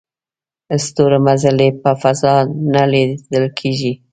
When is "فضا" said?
2.01-2.35